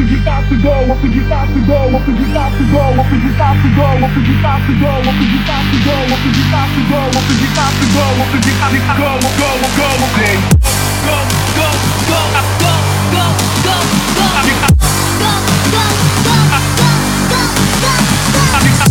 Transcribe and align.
acreditar 0.00 0.42
que 0.48 0.56
go, 0.56 0.72
acreditar 0.92 1.46
que 1.46 1.60
go, 1.60 1.96
acreditar 1.96 2.50
que 2.52 2.64
go, 2.64 2.80
acreditar 3.00 3.52
que 3.60 3.68
go, 3.68 3.84
acreditar 4.06 4.60
que 4.64 4.72
go, 4.74 4.88
acreditar 4.96 5.60
que 5.68 5.78
go, 5.84 6.00
acreditar 6.14 6.68
que 6.70 6.82
go, 6.88 7.00
acreditar 7.18 7.70
que 7.70 7.86
go, 7.92 8.04
acreditar 8.24 8.70
que 8.70 8.80
go, 8.80 9.12
go, 9.20 9.48
go, 9.60 9.76
go, 9.76 9.88
go, 10.00 10.40
go, 11.04 11.18
go, 11.56 11.68
go, 12.08 12.20
go, 12.60 12.72
go, 13.12 13.24
go. 13.62 13.80
I 18.52 18.62
wish 18.62 18.80
I 18.80 18.89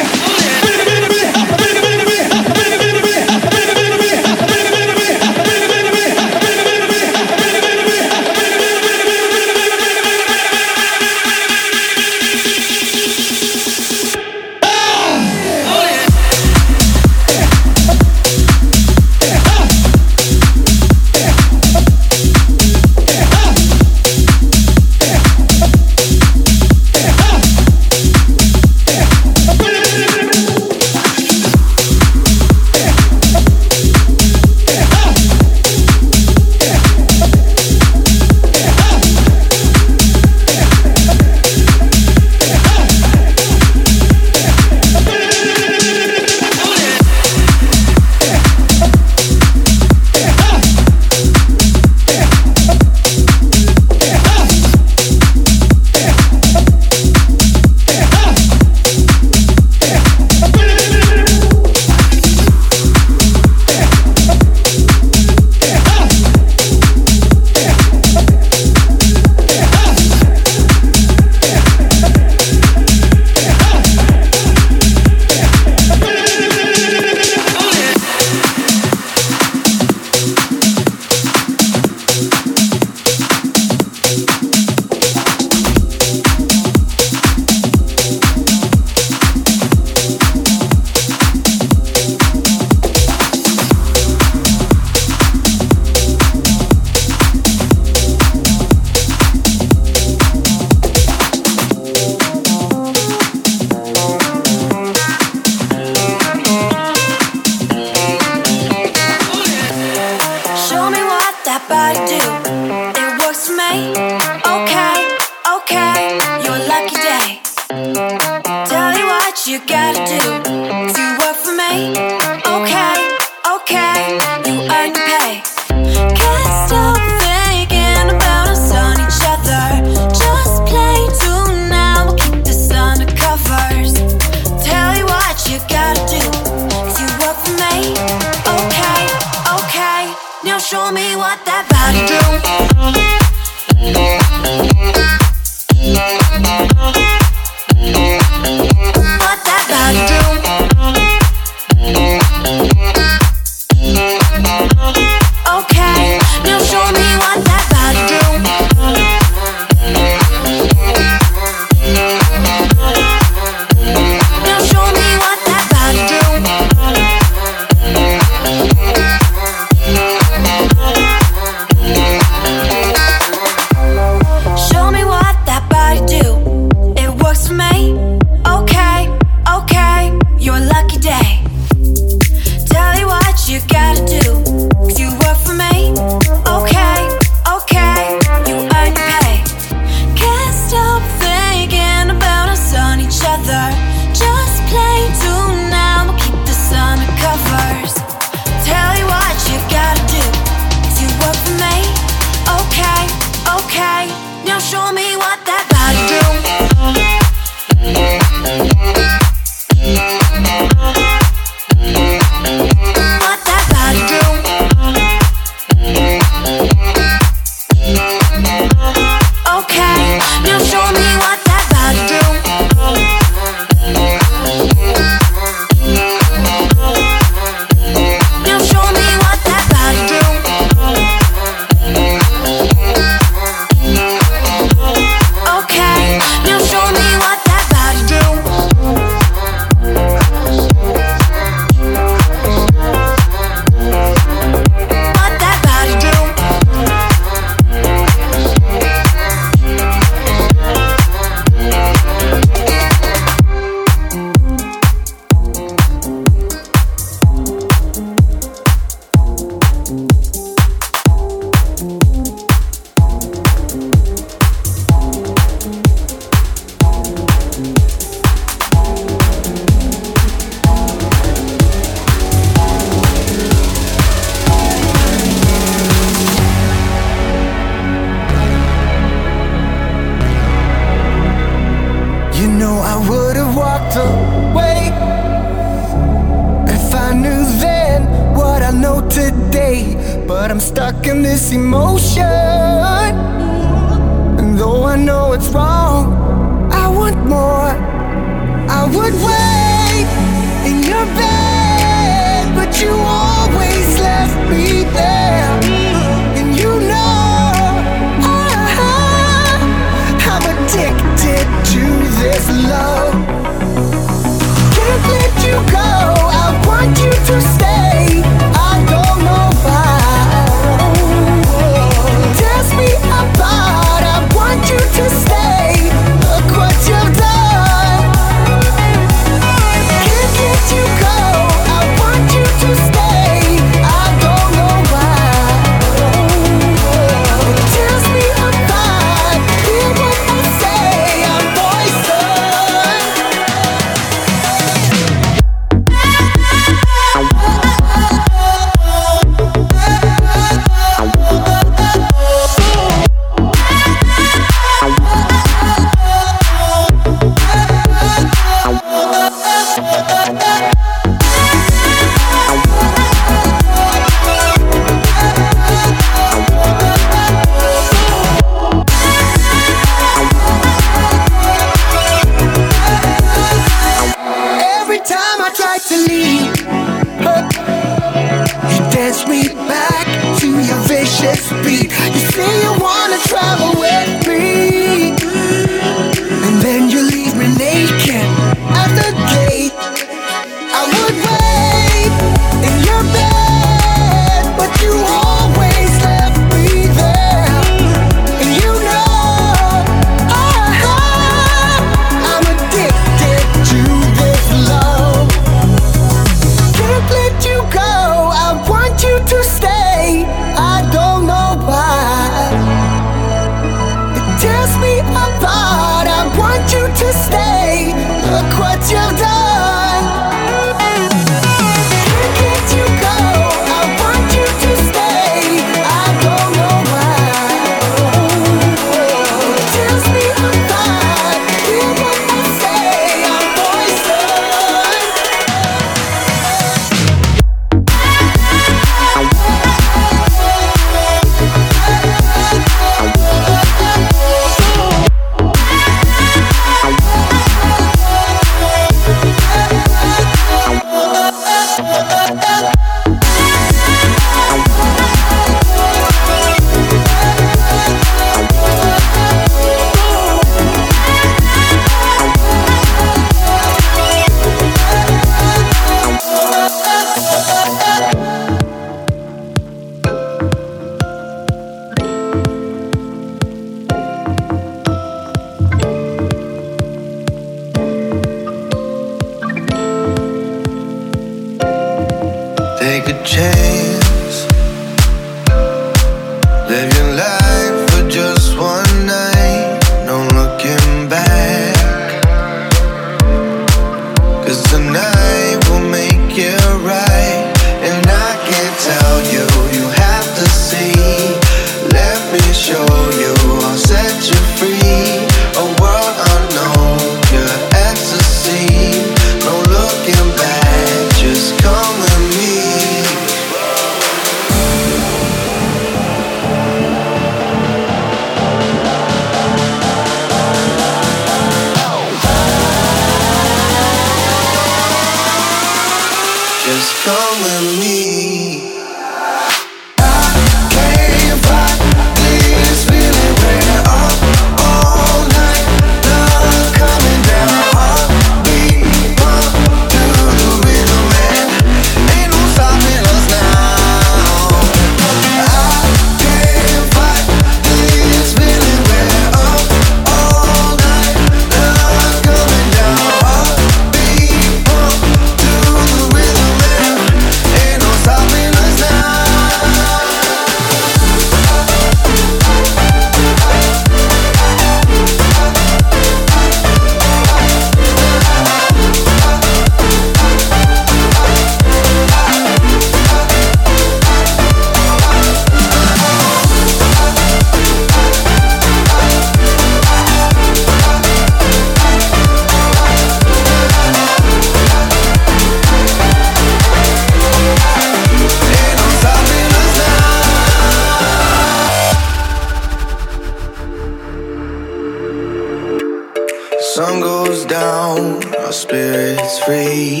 spirits 598.56 599.38
free. 599.44 600.00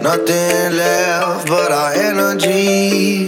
Nothing 0.00 0.76
left 0.76 1.46
but 1.46 1.70
our 1.70 1.92
energy. 1.92 3.26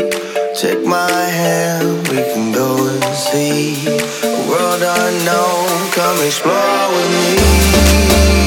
Take 0.60 0.84
my 0.84 1.10
hand, 1.10 2.08
we 2.08 2.16
can 2.32 2.52
go 2.52 2.88
and 2.88 3.16
see 3.16 3.86
a 3.86 4.48
world 4.48 4.82
unknown. 4.82 5.90
Come 5.92 6.18
explore 6.26 6.88
with 6.94 7.10
me. 7.14 8.45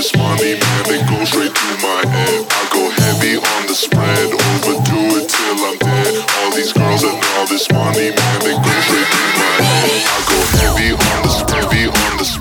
this 0.00 0.16
money, 0.16 0.54
man, 0.56 0.84
it 0.88 1.06
goes 1.10 1.28
straight 1.28 1.54
to 1.54 1.68
my 1.84 2.00
head. 2.08 2.46
I 2.48 2.62
go 2.72 2.88
heavy 2.88 3.36
on 3.36 3.66
the 3.66 3.74
spread, 3.74 4.32
overdo 4.32 5.20
it 5.20 5.28
till 5.28 5.60
I'm 5.60 5.76
dead. 5.76 6.24
All 6.40 6.50
these 6.56 6.72
girls 6.72 7.04
and 7.04 7.22
all 7.36 7.46
this 7.46 7.70
money, 7.70 8.08
man, 8.08 8.40
it 8.48 8.56
goes 8.64 8.84
straight 8.88 9.10
to 9.12 9.22
my 9.36 9.56
head. 9.60 9.90
I 10.08 10.18
go 10.24 10.38
heavy 10.56 10.90
on 10.96 11.20
the 11.20 11.52
heavy 11.52 11.84
on 11.88 12.16
the 12.16 12.24
spread. 12.24 12.39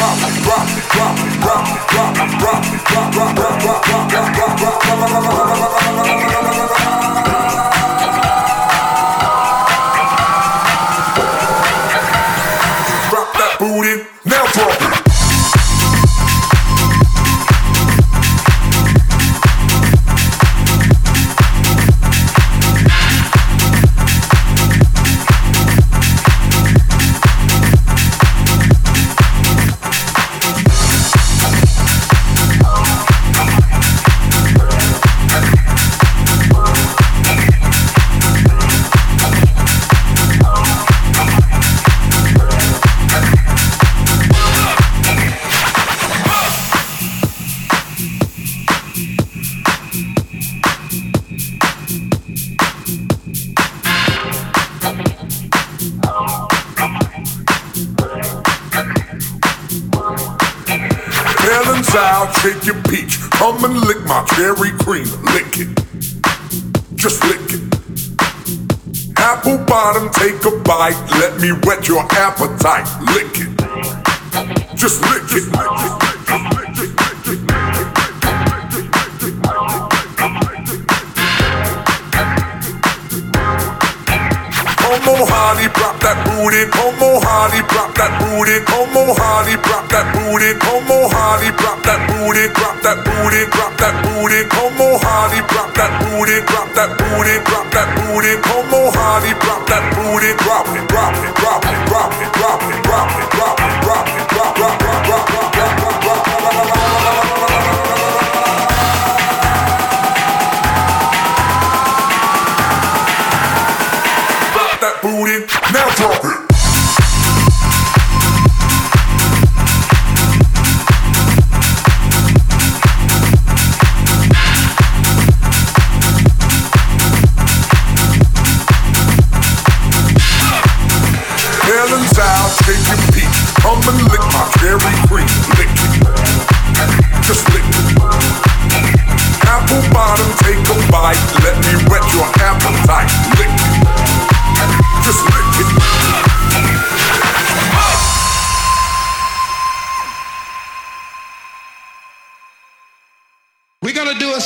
rough. 0.00 0.49